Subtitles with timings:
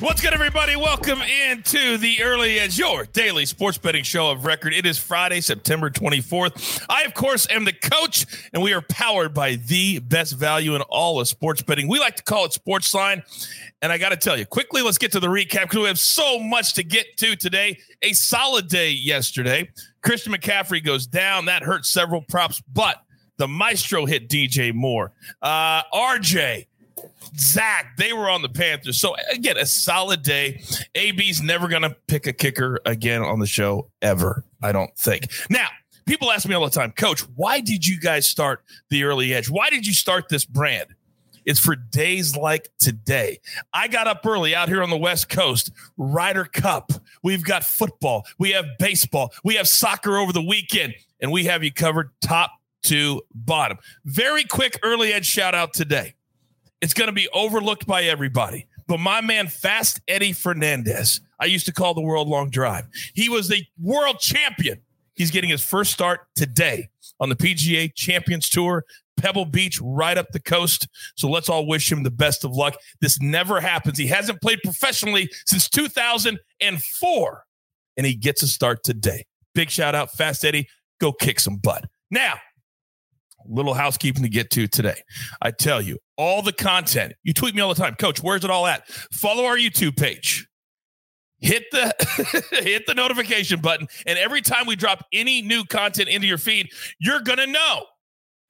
[0.00, 0.76] What's good, everybody?
[0.76, 4.72] Welcome into the Early Edge, your daily sports betting show of record.
[4.72, 6.86] It is Friday, September 24th.
[6.88, 8.24] I, of course, am the coach,
[8.54, 11.86] and we are powered by the best value in all of sports betting.
[11.86, 13.22] We like to call it Sportsline.
[13.82, 15.98] And I got to tell you, quickly, let's get to the recap because we have
[15.98, 17.78] so much to get to today.
[18.00, 19.68] A solid day yesterday.
[20.02, 21.44] Christian McCaffrey goes down.
[21.44, 23.02] That hurt several props, but
[23.36, 25.12] the maestro hit DJ Moore.
[25.42, 26.68] Uh, RJ
[27.36, 28.98] Zach, they were on the Panthers.
[28.98, 30.62] So again, a solid day.
[30.94, 35.30] AB's never going to pick a kicker again on the show ever, I don't think.
[35.48, 35.68] Now,
[36.06, 39.48] people ask me all the time, Coach, why did you guys start the early edge?
[39.48, 40.88] Why did you start this brand?
[41.46, 43.40] It's for days like today.
[43.72, 46.92] I got up early out here on the West Coast, Ryder Cup.
[47.22, 51.64] We've got football, we have baseball, we have soccer over the weekend, and we have
[51.64, 52.52] you covered top
[52.84, 53.78] to bottom.
[54.04, 56.14] Very quick early edge shout out today.
[56.80, 58.66] It's going to be overlooked by everybody.
[58.86, 62.86] But my man, Fast Eddie Fernandez, I used to call the world long drive.
[63.14, 64.80] He was the world champion.
[65.14, 66.88] He's getting his first start today
[67.20, 68.84] on the PGA Champions Tour,
[69.16, 70.88] Pebble Beach, right up the coast.
[71.14, 72.74] So let's all wish him the best of luck.
[73.00, 73.98] This never happens.
[73.98, 77.44] He hasn't played professionally since 2004,
[77.96, 79.26] and he gets a start today.
[79.54, 80.66] Big shout out, Fast Eddie.
[81.00, 81.84] Go kick some butt.
[82.10, 82.34] Now,
[83.48, 85.02] little housekeeping to get to today.
[85.42, 88.50] I tell you, all the content, you tweet me all the time, coach, where's it
[88.50, 88.88] all at?
[89.12, 90.46] Follow our YouTube page.
[91.38, 91.94] Hit the
[92.62, 96.68] hit the notification button and every time we drop any new content into your feed,
[96.98, 97.86] you're going to know.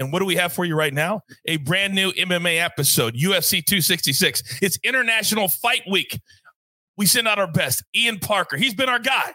[0.01, 1.21] And what do we have for you right now?
[1.45, 4.61] A brand new MMA episode, UFC 266.
[4.63, 6.19] It's International Fight Week.
[6.97, 7.85] We send out our best.
[7.95, 9.35] Ian Parker, he's been our guy,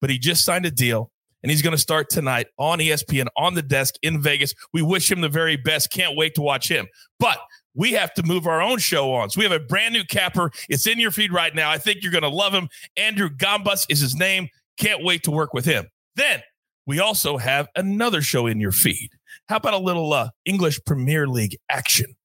[0.00, 1.10] but he just signed a deal
[1.44, 4.54] and he's going to start tonight on ESPN on the desk in Vegas.
[4.72, 5.90] We wish him the very best.
[5.90, 6.88] Can't wait to watch him.
[7.20, 7.36] But
[7.74, 9.28] we have to move our own show on.
[9.28, 10.50] So we have a brand new capper.
[10.70, 11.70] It's in your feed right now.
[11.70, 12.70] I think you're going to love him.
[12.96, 14.48] Andrew Gambus is his name.
[14.78, 15.86] Can't wait to work with him.
[16.16, 16.40] Then
[16.86, 19.10] we also have another show in your feed.
[19.50, 22.16] How about a little uh, English Premier League action?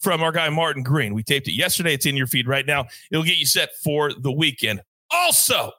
[0.00, 1.14] From our guy Martin Green.
[1.14, 1.94] We taped it yesterday.
[1.94, 2.84] It's in your feed right now.
[3.10, 4.82] It'll get you set for the weekend.
[5.10, 5.72] Also,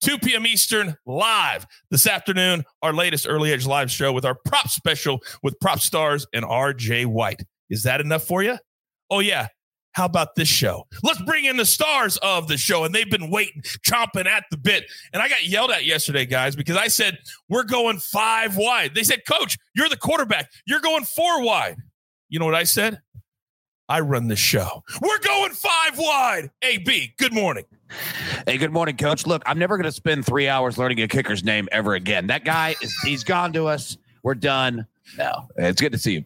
[0.00, 0.46] 2 p.m.
[0.46, 5.58] Eastern live this afternoon, our latest Early Edge live show with our prop special with
[5.60, 7.42] prop stars and RJ White.
[7.70, 8.58] Is that enough for you?
[9.10, 9.48] Oh, yeah.
[9.92, 10.86] How about this show?
[11.02, 12.84] Let's bring in the stars of the show.
[12.84, 14.84] And they've been waiting, chomping at the bit.
[15.12, 18.94] And I got yelled at yesterday, guys, because I said, we're going five wide.
[18.94, 20.50] They said, Coach, you're the quarterback.
[20.66, 21.78] You're going four wide.
[22.28, 23.00] You know what I said?
[23.88, 24.84] I run the show.
[25.00, 26.50] We're going five wide.
[26.62, 27.64] AB, good morning.
[28.46, 29.26] Hey, good morning, coach.
[29.26, 32.26] Look, I'm never going to spend three hours learning a kicker's name ever again.
[32.26, 33.96] That guy is, he's gone to us.
[34.22, 34.86] We're done.
[35.16, 36.24] No, it's good to see you.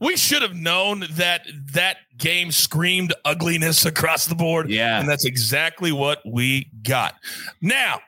[0.00, 4.68] We should have known that that game screamed ugliness across the board.
[4.68, 4.98] Yeah.
[4.98, 7.14] And that's exactly what we got.
[7.62, 8.00] Now,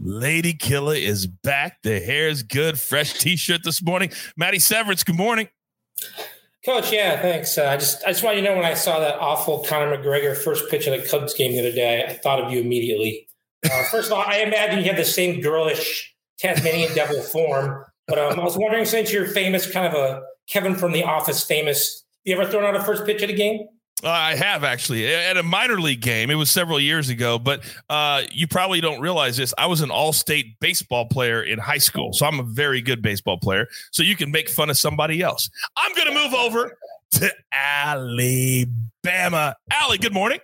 [0.00, 1.82] Lady Killer is back.
[1.82, 2.80] The hair is good.
[2.80, 4.10] Fresh t shirt this morning.
[4.36, 5.48] Maddie Severance, good morning.
[6.68, 7.56] Coach, yeah, thanks.
[7.56, 9.96] Uh, I just I just want you to know when I saw that awful Conor
[9.96, 13.26] McGregor first pitch of the Cubs game the other day, I thought of you immediately.
[13.64, 18.18] Uh, first of all, I imagine you have the same girlish Tasmanian devil form, but
[18.18, 22.04] um, I was wondering since you're famous, kind of a Kevin from The Office famous,
[22.24, 23.66] you ever thrown out a first pitch of the game?
[24.02, 26.30] Uh, I have actually at a minor league game.
[26.30, 29.52] It was several years ago, but uh, you probably don't realize this.
[29.58, 33.38] I was an all-state baseball player in high school, so I'm a very good baseball
[33.38, 33.66] player.
[33.90, 35.50] So you can make fun of somebody else.
[35.76, 36.78] I'm going to move over
[37.12, 39.56] to Alabama.
[39.70, 40.38] Allie, good morning.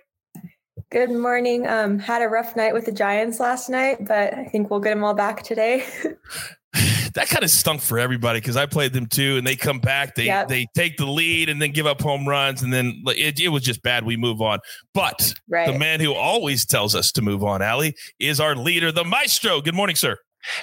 [0.91, 1.67] Good morning.
[1.67, 4.93] Um, had a rough night with the Giants last night, but I think we'll get
[4.93, 5.85] them all back today.
[7.13, 10.15] that kind of stunk for everybody because I played them too, and they come back,
[10.15, 10.47] they yep.
[10.47, 13.63] they take the lead, and then give up home runs, and then it, it was
[13.63, 14.05] just bad.
[14.05, 14.59] We move on,
[14.93, 15.71] but right.
[15.71, 19.61] the man who always tells us to move on, Allie, is our leader, the maestro.
[19.61, 20.17] Good morning, sir.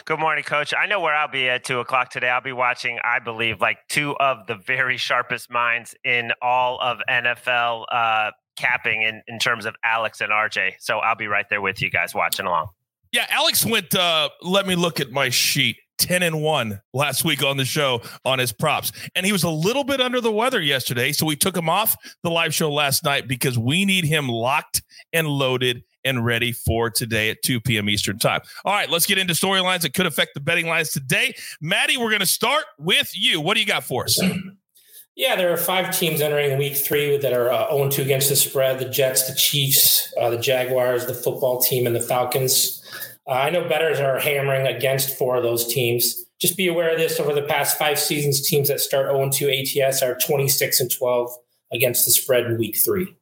[0.04, 0.72] Good morning, Coach.
[0.76, 2.28] I know where I'll be at two o'clock today.
[2.28, 6.98] I'll be watching, I believe, like two of the very sharpest minds in all of
[7.10, 10.74] NFL uh, capping in, in terms of Alex and RJ.
[10.78, 12.68] So I'll be right there with you guys watching along.
[13.12, 13.94] Yeah, Alex went.
[13.94, 15.76] Uh, let me look at my sheet.
[16.02, 18.92] 10 and 1 last week on the show on his props.
[19.14, 21.12] And he was a little bit under the weather yesterday.
[21.12, 24.82] So we took him off the live show last night because we need him locked
[25.12, 27.88] and loaded and ready for today at 2 p.m.
[27.88, 28.40] Eastern time.
[28.64, 31.34] All right, let's get into storylines that could affect the betting lines today.
[31.60, 33.40] Maddie, we're going to start with you.
[33.40, 34.20] What do you got for us?
[35.14, 38.36] Yeah, there are five teams entering week three that are uh, 0 2 against the
[38.36, 42.81] spread the Jets, the Chiefs, uh, the Jaguars, the football team, and the Falcons.
[43.26, 46.24] Uh, I know bettors are hammering against four of those teams.
[46.40, 49.82] Just be aware of this over the past five seasons, teams that start 0 2
[49.82, 51.30] ATS are 26 and 12
[51.72, 53.16] against the spread in week three.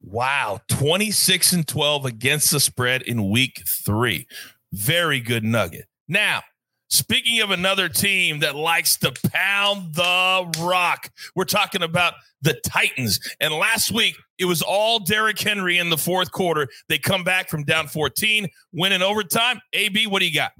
[0.00, 4.26] Wow, 26 and 12 against the spread in week three.
[4.72, 5.86] Very good nugget.
[6.06, 6.42] Now,
[6.88, 13.20] speaking of another team that likes to pound the rock, we're talking about the Titans.
[13.40, 16.68] And last week, it was all Derrick Henry in the fourth quarter.
[16.88, 19.60] They come back from down 14, win in overtime.
[19.72, 20.52] AB, what do you got?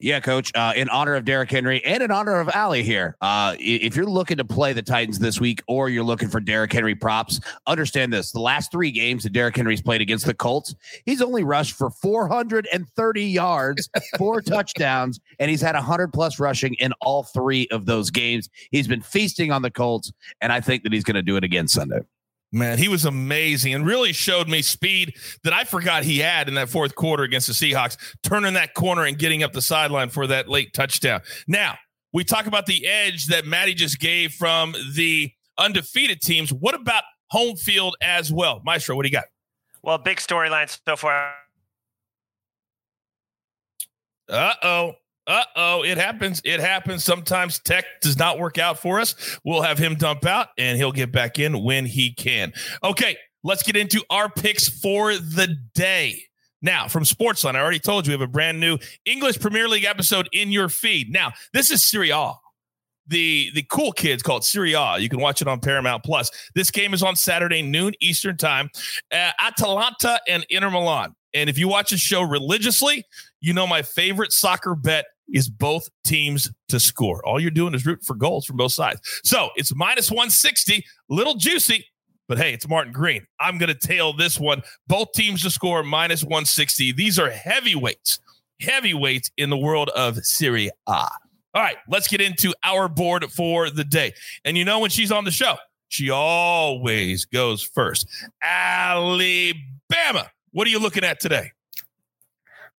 [0.00, 0.52] Yeah, coach.
[0.54, 4.06] Uh, in honor of Derrick Henry and in honor of Allie here, uh, if you're
[4.06, 8.12] looking to play the Titans this week or you're looking for Derrick Henry props, understand
[8.12, 11.74] this: the last three games that Derrick Henry's played against the Colts, he's only rushed
[11.74, 17.86] for 430 yards, four touchdowns, and he's had 100 plus rushing in all three of
[17.86, 18.48] those games.
[18.70, 21.42] He's been feasting on the Colts, and I think that he's going to do it
[21.42, 22.02] again Sunday.
[22.50, 25.14] Man, he was amazing and really showed me speed
[25.44, 29.04] that I forgot he had in that fourth quarter against the Seahawks, turning that corner
[29.04, 31.20] and getting up the sideline for that late touchdown.
[31.46, 31.76] Now,
[32.14, 36.50] we talk about the edge that Maddie just gave from the undefeated teams.
[36.50, 38.62] What about home field as well?
[38.64, 39.26] Maestro, what do you got?
[39.82, 41.32] Well, big storyline so far.
[44.28, 44.92] Uh oh.
[45.28, 46.40] Uh oh, it happens.
[46.42, 47.04] It happens.
[47.04, 49.38] Sometimes tech does not work out for us.
[49.44, 52.54] We'll have him dump out and he'll get back in when he can.
[52.82, 56.22] Okay, let's get into our picks for the day.
[56.62, 59.84] Now, from Sportsline, I already told you we have a brand new English Premier League
[59.84, 61.12] episode in your feed.
[61.12, 62.32] Now, this is Serie A.
[63.06, 64.98] The the cool kids called Serie A.
[64.98, 66.30] You can watch it on Paramount Plus.
[66.54, 68.70] This game is on Saturday noon Eastern time.
[69.12, 71.14] Uh, Atalanta and Inter Milan.
[71.34, 73.04] And if you watch the show religiously,
[73.40, 77.24] you know my favorite soccer bet is both teams to score.
[77.26, 79.00] All you're doing is root for goals from both sides.
[79.24, 81.84] So it's minus 160, little juicy,
[82.28, 83.26] but hey, it's Martin Green.
[83.40, 84.62] I'm going to tail this one.
[84.86, 86.92] Both teams to score minus 160.
[86.92, 88.20] These are heavyweights,
[88.60, 91.08] heavyweights in the world of Serie A.
[91.54, 94.12] All right, let's get into our board for the day.
[94.44, 95.56] And you know, when she's on the show,
[95.88, 98.06] she always goes first.
[98.42, 100.30] Alabama.
[100.52, 101.52] What are you looking at today?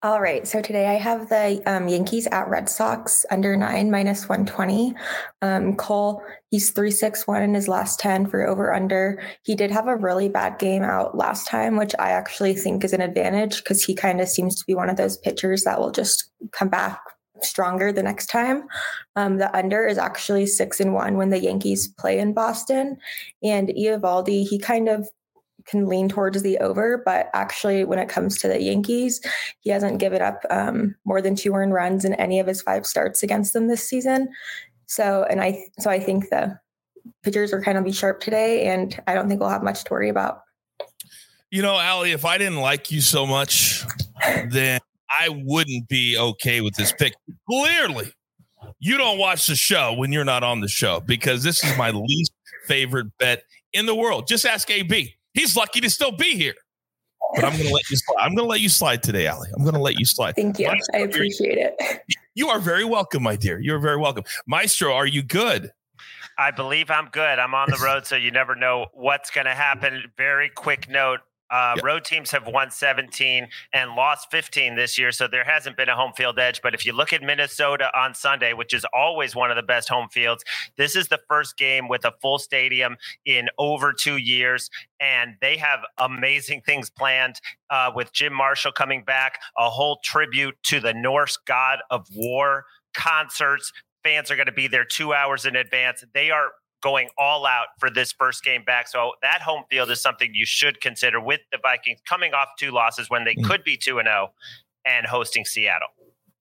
[0.01, 0.47] All right.
[0.47, 4.93] So today I have the um, Yankees at Red Sox under nine minus 120.
[5.41, 9.21] Um, Cole, he's 361 in his last 10 for over under.
[9.43, 12.93] He did have a really bad game out last time, which I actually think is
[12.93, 15.91] an advantage because he kind of seems to be one of those pitchers that will
[15.91, 17.01] just come back
[17.41, 18.69] stronger the next time.
[19.17, 22.97] Um, the under is actually six and one when the Yankees play in Boston.
[23.43, 25.09] And Eovaldi, he kind of
[25.69, 29.21] can lean towards the over, but actually, when it comes to the Yankees,
[29.59, 32.85] he hasn't given up um, more than two earned runs in any of his five
[32.85, 34.29] starts against them this season.
[34.87, 36.59] So, and I, so I think the
[37.23, 39.93] pitchers are kind of be sharp today, and I don't think we'll have much to
[39.93, 40.41] worry about.
[41.51, 43.83] You know, Allie, if I didn't like you so much,
[44.49, 44.79] then
[45.19, 47.13] I wouldn't be okay with this pick.
[47.49, 48.13] Clearly,
[48.79, 51.91] you don't watch the show when you're not on the show because this is my
[51.91, 52.31] least
[52.65, 53.43] favorite bet
[53.73, 54.27] in the world.
[54.27, 55.15] Just ask AB.
[55.33, 56.55] He's lucky to still be here.
[57.35, 58.21] But I'm gonna let you slide.
[58.21, 59.49] I'm gonna let you slide today, Allie.
[59.55, 60.35] I'm gonna let you slide.
[60.35, 60.67] Thank you.
[60.67, 62.01] Maestro, I appreciate it.
[62.33, 63.59] You are very welcome, my dear.
[63.59, 64.23] You're very welcome.
[64.47, 65.71] Maestro, are you good?
[66.39, 67.37] I believe I'm good.
[67.37, 70.05] I'm on the road, so you never know what's going to happen.
[70.17, 71.19] Very quick note
[71.51, 71.83] uh, yep.
[71.83, 75.95] Road teams have won 17 and lost 15 this year, so there hasn't been a
[75.95, 76.61] home field edge.
[76.61, 79.89] But if you look at Minnesota on Sunday, which is always one of the best
[79.89, 80.43] home fields,
[80.77, 85.57] this is the first game with a full stadium in over two years, and they
[85.57, 87.39] have amazing things planned
[87.69, 92.65] uh, with Jim Marshall coming back, a whole tribute to the Norse god of war,
[92.93, 93.71] concerts.
[94.03, 96.03] Fans are going to be there two hours in advance.
[96.13, 96.51] They are
[96.81, 98.87] going all out for this first game back.
[98.87, 102.71] So that home field is something you should consider with the Vikings coming off two
[102.71, 103.43] losses when they mm.
[103.43, 104.31] could be 2 and 0
[104.85, 105.89] and hosting Seattle.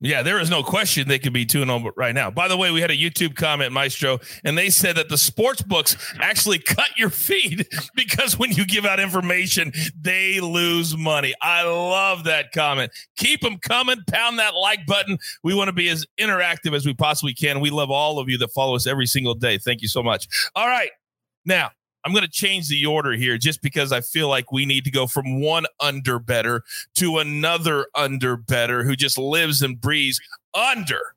[0.00, 2.30] Yeah, there is no question they could be 2 0 right now.
[2.30, 5.60] By the way, we had a YouTube comment, Maestro, and they said that the sports
[5.60, 11.34] books actually cut your feed because when you give out information, they lose money.
[11.42, 12.92] I love that comment.
[13.16, 13.98] Keep them coming.
[14.08, 15.18] Pound that like button.
[15.42, 17.58] We want to be as interactive as we possibly can.
[17.58, 19.58] We love all of you that follow us every single day.
[19.58, 20.28] Thank you so much.
[20.54, 20.90] All right.
[21.44, 21.70] Now,
[22.08, 24.90] I'm going to change the order here just because I feel like we need to
[24.90, 26.62] go from one under better
[26.94, 30.18] to another under better who just lives and breathes
[30.54, 31.14] under.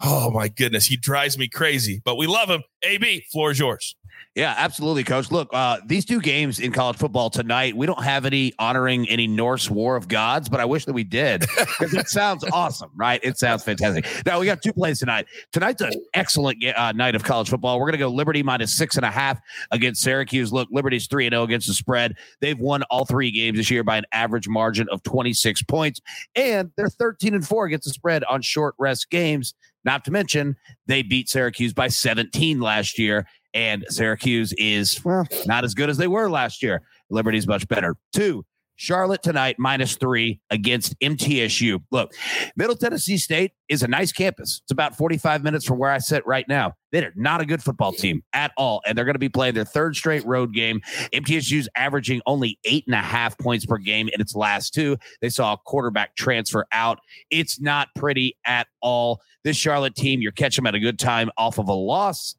[0.00, 2.62] Oh my goodness, he drives me crazy, but we love him.
[2.84, 3.96] AB, floor is yours.
[4.36, 5.32] Yeah, absolutely, coach.
[5.32, 9.26] Look, uh, these two games in college football tonight, we don't have any honoring any
[9.26, 13.18] Norse war of gods, but I wish that we did because it sounds awesome, right?
[13.24, 14.06] It sounds fantastic.
[14.24, 15.26] Now, we got two plays tonight.
[15.52, 17.80] Tonight's an excellent uh, night of college football.
[17.80, 19.40] We're going to go Liberty minus six and a half
[19.72, 20.52] against Syracuse.
[20.52, 22.14] Look, Liberty's 3 and 0 against the spread.
[22.40, 26.00] They've won all three games this year by an average margin of 26 points,
[26.36, 29.54] and they're 13 and 4 against the spread on short rest games.
[29.84, 30.56] Not to mention,
[30.86, 35.96] they beat Syracuse by 17 last year And Syracuse is, well, not as good as
[35.96, 36.82] they were last year.
[37.10, 37.96] Liberty's much better.
[38.12, 38.44] Two,
[38.80, 41.82] Charlotte tonight, minus three against MTSU.
[41.90, 42.14] Look,
[42.56, 44.62] Middle Tennessee State is a nice campus.
[44.64, 46.72] It's about 45 minutes from where I sit right now.
[46.90, 48.80] They're not a good football team at all.
[48.86, 50.80] And they're going to be playing their third straight road game.
[51.12, 54.96] MTSU's averaging only eight and a half points per game in its last two.
[55.20, 57.00] They saw a quarterback transfer out.
[57.28, 59.20] It's not pretty at all.
[59.44, 62.34] This Charlotte team, you're catching them at a good time off of a loss.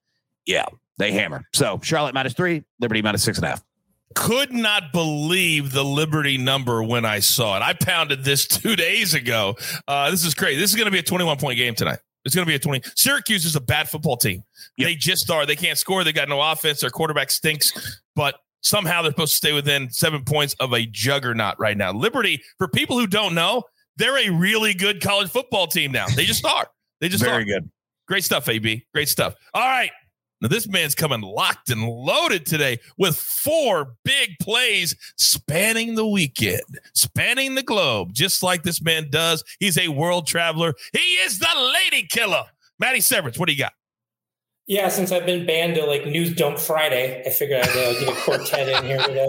[0.48, 0.66] Yeah,
[0.98, 1.44] they hammer.
[1.54, 3.64] So Charlotte minus three, Liberty minus six and a half
[4.16, 7.62] could not believe the Liberty number when I saw it.
[7.62, 9.56] I pounded this two days ago.
[9.88, 10.60] Uh, this is crazy.
[10.60, 12.00] This is going to be a 21 point game tonight.
[12.24, 12.82] It's going to be a 20.
[12.96, 14.44] Syracuse is a bad football team.
[14.78, 14.88] Yep.
[14.88, 15.46] They just are.
[15.46, 16.04] They can't score.
[16.04, 16.82] They got no offense.
[16.82, 21.56] Their quarterback stinks, but somehow they're supposed to stay within seven points of a juggernaut
[21.60, 21.92] right now.
[21.92, 23.64] Liberty, for people who don't know,
[23.98, 26.06] they're a really good college football team now.
[26.16, 26.68] They just are.
[27.00, 27.46] They just very are.
[27.46, 27.72] good.
[28.08, 28.86] Great stuff, AB.
[28.94, 29.34] Great stuff.
[29.54, 29.90] All right.
[30.42, 36.80] Now, this man's coming locked and loaded today with four big plays spanning the weekend,
[36.96, 39.44] spanning the globe, just like this man does.
[39.60, 40.74] He's a world traveler.
[40.94, 42.46] He is the lady killer.
[42.80, 43.74] Matty Severance, what do you got?
[44.68, 48.08] Yeah, since I've been banned to like News Dump Friday, I figured I'd uh, get
[48.08, 49.28] a quartet in here today.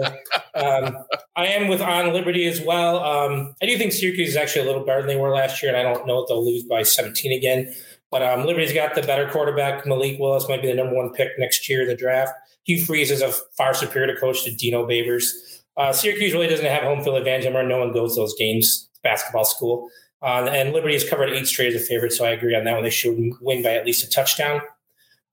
[0.55, 0.95] Um,
[1.35, 3.03] I am with On Liberty as well.
[3.03, 5.75] Um, I do think Syracuse is actually a little better than they were last year,
[5.75, 7.73] and I don't know if they'll lose by 17 again.
[8.13, 9.87] But um, Liberty's got the better quarterback.
[9.87, 12.31] Malik Willis might be the number one pick next year in the draft.
[12.63, 15.31] Hugh Freeze is a far superior coach to Dino Babers.
[15.77, 17.63] Uh, Syracuse really doesn't have home field advantage anymore.
[17.63, 18.87] No one goes to those games.
[19.01, 19.89] Basketball school.
[20.21, 22.73] Uh, and Liberty has covered eight straight as a favorite, so I agree on that
[22.73, 22.83] one.
[22.83, 24.61] They should win by at least a touchdown.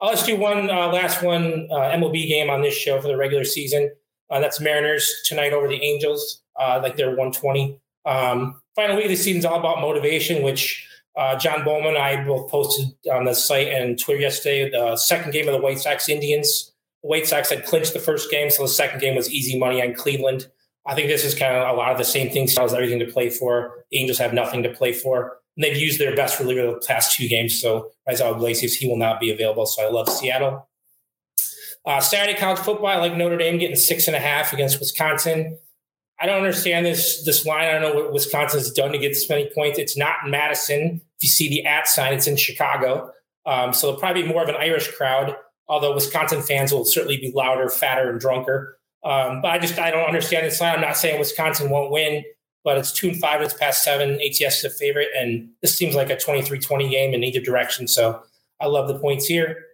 [0.01, 3.17] Uh, let's do one uh, last one uh, MLB game on this show for the
[3.19, 3.91] regular season.
[4.31, 7.79] Uh, that's Mariners tonight over the Angels, uh, like they're 120.
[8.07, 10.87] Um, final week of the season is all about motivation, which
[11.17, 15.33] uh, John Bowman and I both posted on the site and Twitter yesterday the second
[15.33, 16.73] game of the White Sox Indians.
[17.03, 19.83] The White Sox had clinched the first game, so the second game was easy money
[19.83, 20.47] on Cleveland.
[20.87, 22.57] I think this is kind of a lot of the same things.
[22.57, 23.85] Has everything to play for.
[23.91, 25.39] The Angels have nothing to play for.
[25.57, 27.61] And they've used their best reliever the past two games.
[27.61, 29.67] So Raisel Iglesias, he will not be available.
[29.67, 30.69] So I love Seattle.
[31.87, 35.59] Uh, Saturday college football, I like Notre Dame getting six and a half against Wisconsin.
[36.21, 37.69] I don't understand this this line.
[37.69, 39.79] I don't know what Wisconsin's done to get this many points.
[39.79, 41.01] It's not in Madison.
[41.17, 43.11] If you see the at sign, it's in Chicago.
[43.47, 45.35] Um, so it'll probably be more of an Irish crowd,
[45.67, 48.79] although Wisconsin fans will certainly be louder, fatter, and drunker.
[49.03, 50.75] Um, but I just I don't understand this line.
[50.75, 52.23] I'm not saying Wisconsin won't win,
[52.65, 53.41] but it's two and five.
[53.41, 54.21] It's past seven.
[54.21, 57.89] ATS is a favorite, and this seems like a 23-20 game in either direction.
[57.89, 58.23] So
[58.61, 59.65] I love the points here.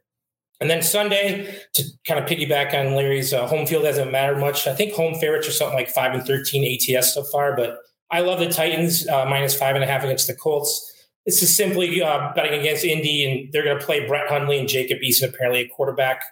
[0.60, 4.66] And then Sunday, to kind of piggyback on Larry's uh, home field doesn't matter much.
[4.66, 7.78] I think home favorites are something like five and thirteen ATS so far, but
[8.10, 10.92] I love the Titans uh, minus five and a half against the Colts.
[11.26, 14.68] This is simply uh, betting against Indy, and they're going to play Brett Hundley and
[14.68, 16.22] Jacob Eason, apparently a quarterback.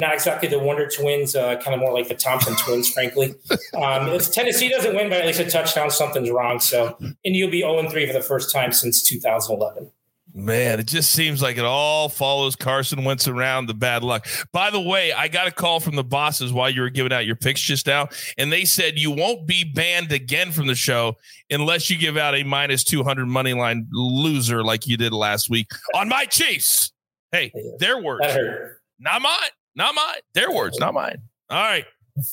[0.00, 3.34] Not exactly the Wonder Twins, uh, kind of more like the Thompson Twins, frankly.
[3.74, 6.58] Um, if Tennessee doesn't win by at least a touchdown, something's wrong.
[6.58, 9.90] So and you'll be 0 3 for the first time since 2011.
[10.34, 14.26] Man, it just seems like it all follows Carson Wentz around the bad luck.
[14.50, 17.26] By the way, I got a call from the bosses while you were giving out
[17.26, 18.08] your picks just now,
[18.38, 21.16] and they said you won't be banned again from the show
[21.50, 25.66] unless you give out a minus 200 money line loser like you did last week
[25.94, 26.92] on my Chiefs.
[27.30, 28.26] Hey, their words,
[28.98, 30.20] not mine, not mine.
[30.32, 31.20] Their words, not mine.
[31.50, 31.84] All right.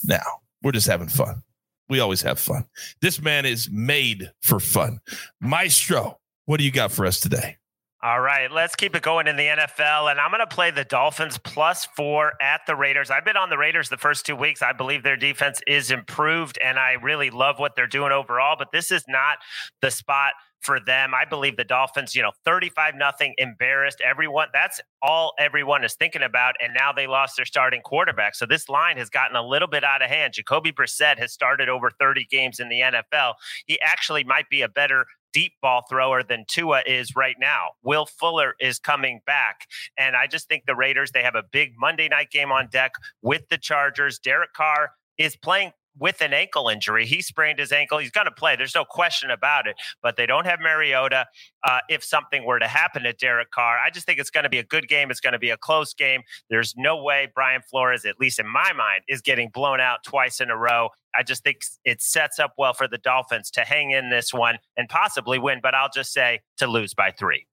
[0.06, 0.24] Now,
[0.64, 1.44] we're just having fun.
[1.90, 2.66] We always have fun.
[3.02, 5.00] This man is made for fun.
[5.42, 7.58] Maestro, what do you got for us today?
[8.02, 10.10] All right, let's keep it going in the NFL.
[10.10, 13.12] And I'm going to play the Dolphins plus four at the Raiders.
[13.12, 14.62] I've been on the Raiders the first two weeks.
[14.62, 18.56] I believe their defense is improved, and I really love what they're doing overall.
[18.58, 19.40] But this is not
[19.82, 21.14] the spot for them.
[21.14, 24.48] I believe the Dolphins, you know, 35 nothing embarrassed everyone.
[24.54, 26.56] That's all everyone is thinking about.
[26.62, 28.36] And now they lost their starting quarterback.
[28.36, 30.34] So this line has gotten a little bit out of hand.
[30.34, 33.36] Jacoby Brissett has started over 30 games in the NFL.
[33.66, 37.72] He actually might be a better deep ball thrower than Tua is right now.
[37.84, 39.68] Will Fuller is coming back.
[39.98, 42.94] And I just think the Raiders, they have a big Monday night game on deck
[43.22, 44.20] with the Chargers.
[44.20, 47.06] Derek Carr is playing with an ankle injury.
[47.06, 47.98] He sprained his ankle.
[47.98, 48.56] He's going to play.
[48.56, 49.76] There's no question about it.
[50.02, 51.26] But they don't have Mariota.
[51.64, 54.50] Uh, if something were to happen to Derek Carr, I just think it's going to
[54.50, 55.12] be a good game.
[55.12, 56.22] It's going to be a close game.
[56.50, 60.40] There's no way Brian Flores, at least in my mind, is getting blown out twice
[60.40, 60.90] in a row.
[61.16, 64.58] I just think it sets up well for the Dolphins to hang in this one
[64.78, 65.60] and possibly win.
[65.62, 67.46] But I'll just say to lose by three.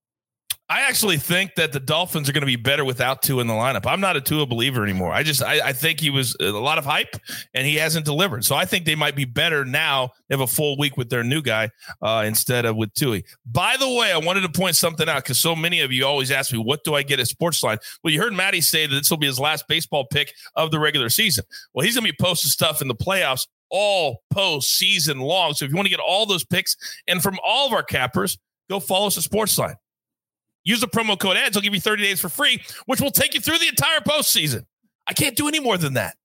[0.69, 3.55] I actually think that the Dolphins are going to be better without Tua in the
[3.55, 3.87] lineup.
[3.87, 5.13] I'm not a Tua believer anymore.
[5.13, 7.15] I just I, I, think he was a lot of hype
[7.55, 8.45] and he hasn't delivered.
[8.45, 10.11] So I think they might be better now.
[10.29, 11.71] They have a full week with their new guy
[12.03, 13.21] uh, instead of with Tua.
[13.47, 16.33] By the way, I wanted to point something out because so many of you always
[16.33, 19.09] ask me, "What do I get at Sportsline?" Well, you heard Maddie say that this
[19.09, 21.45] will be his last baseball pick of the regular season.
[21.75, 25.55] Well, he's going to be posting stuff in the playoffs all postseason long.
[25.55, 28.37] So if you want to get all those picks and from all of our cappers,
[28.69, 29.77] go follow us at Sportsline.
[30.67, 31.57] Use the promo code EDGE.
[31.57, 34.67] I'll give you 30 days for free, which will take you through the entire postseason.
[35.07, 36.17] I can't do any more than that.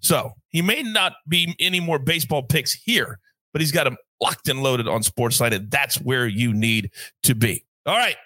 [0.00, 3.20] So he may not be any more baseball picks here,
[3.52, 6.90] but he's got them locked and loaded on Sportsline, and that's where you need
[7.22, 7.64] to be.
[7.86, 8.16] All right.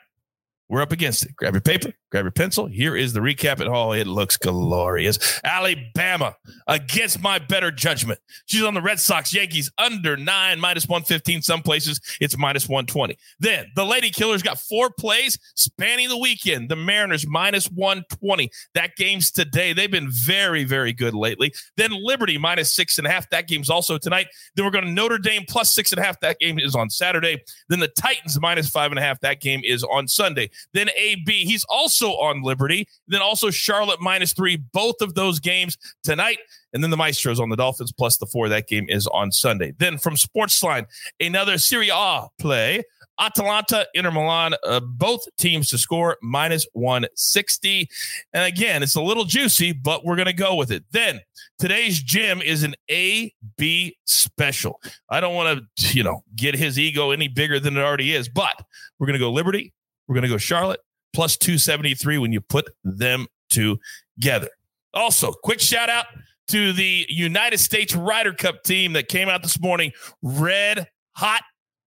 [0.71, 1.37] We're up against it.
[1.37, 2.67] Grab your paper, grab your pencil.
[2.67, 3.93] Here is the recap at all.
[3.93, 5.41] It looks glorious.
[5.45, 6.35] Alabama
[6.67, 8.19] against my better judgment.
[8.47, 11.43] She's on the Red Sox, Yankees under nine, minus 115.
[11.43, 13.17] Some places it's minus 120.
[13.41, 16.69] Then the Lady Killers got four plays spanning the weekend.
[16.69, 18.51] The Mariners minus 120.
[18.75, 19.73] That game's today.
[19.73, 21.53] They've been very, very good lately.
[21.77, 23.29] Then Liberty minus six and a half.
[23.31, 24.29] That game's also tonight.
[24.55, 26.21] Then we're going to Notre Dame plus six and a half.
[26.21, 27.43] That game is on Saturday.
[27.69, 29.21] Then the Titans minus five and a half.
[29.21, 30.51] That game is on Sunday.
[30.73, 31.65] Then AB, he's
[31.99, 32.87] also on Liberty.
[33.07, 34.57] Then also Charlotte minus three.
[34.57, 36.39] Both of those games tonight.
[36.73, 38.49] And then the Maestros on the Dolphins plus the four.
[38.49, 39.73] That game is on Sunday.
[39.79, 40.87] Then from Sportsline,
[41.21, 42.83] another Serie A play.
[43.21, 47.89] Atalanta, Inter Milan, uh, both teams to score minus 160.
[48.33, 50.85] And again, it's a little juicy, but we're going to go with it.
[50.93, 51.21] Then
[51.59, 54.81] today's gym is an A B special.
[55.11, 58.29] I don't want to, you know, get his ego any bigger than it already is,
[58.29, 58.55] but
[59.01, 59.73] we're going to go Liberty,
[60.07, 60.79] we're going to go Charlotte
[61.13, 64.49] plus 273 when you put them together.
[64.95, 66.07] Also, quick shout out
[66.49, 71.43] to the United States Ryder Cup team that came out this morning, red hot.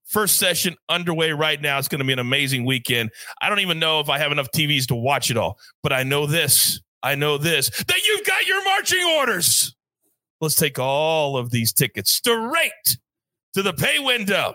[0.06, 1.80] First session underway right now.
[1.80, 3.12] It's going to be an amazing weekend.
[3.42, 6.04] I don't even know if I have enough TVs to watch it all, but I
[6.04, 6.82] know this.
[7.02, 9.74] I know this that you've got your marching orders.
[10.42, 12.98] Let's take all of these tickets straight
[13.54, 14.54] to the pay window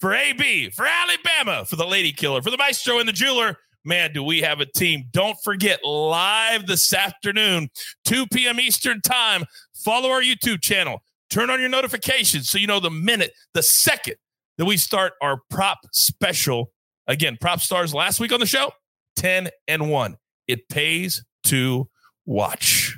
[0.00, 3.56] for AB, for Alabama, for the Lady Killer, for the Maestro and the Jeweler.
[3.84, 5.04] Man, do we have a team.
[5.10, 7.70] Don't forget, live this afternoon,
[8.04, 8.60] 2 p.m.
[8.60, 9.44] Eastern Time.
[9.74, 11.02] Follow our YouTube channel.
[11.30, 14.16] Turn on your notifications so you know the minute, the second
[14.58, 16.72] that we start our prop special.
[17.06, 18.72] Again, prop stars last week on the show
[19.16, 20.16] 10 and 1.
[20.48, 21.88] It pays to
[22.26, 22.96] watch.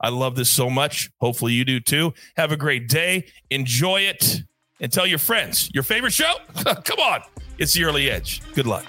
[0.00, 1.10] I love this so much.
[1.20, 2.12] Hopefully, you do too.
[2.36, 3.26] Have a great day.
[3.50, 4.42] Enjoy it
[4.80, 6.34] and tell your friends your favorite show.
[6.84, 7.22] Come on,
[7.58, 8.42] it's the early edge.
[8.54, 8.84] Good luck.